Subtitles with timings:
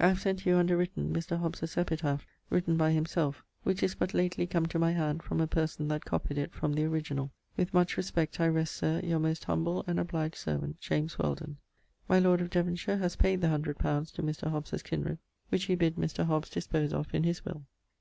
[0.00, 1.38] I have sent you underwritten Mr.
[1.38, 5.46] Hobbes's epitaph written by himselfe, which is but lately come to my hand from a
[5.46, 7.30] person that copyed it from the originall.
[7.56, 11.58] With much respect, I rest, Sir, Your most humble and obliged servant, JAMES WHELDON.
[12.08, 14.50] My lord of Devonshire has paid the hundred pounds to Mr.
[14.50, 15.18] Hobbes's kinred,
[15.50, 16.26] which he bid Mr.
[16.26, 17.62] Hobbes dispose of in his will.